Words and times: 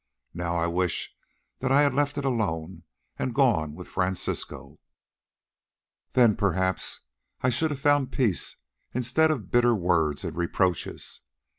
Now 0.33 0.55
I 0.55 0.65
wish 0.65 1.13
that 1.59 1.71
I 1.71 1.81
had 1.83 1.93
left 1.93 2.17
it 2.17 2.25
alone 2.25 2.85
and 3.19 3.35
gone 3.35 3.75
with 3.75 3.87
Francisco, 3.87 4.79
then 6.13 6.35
perhaps 6.35 7.01
I 7.41 7.51
should 7.51 7.69
have 7.69 7.81
found 7.81 8.11
peace 8.11 8.55
instead 8.95 9.29
of 9.29 9.51
bitter 9.51 9.75
words 9.75 10.25
and 10.25 10.35
reproaches. 10.35 11.21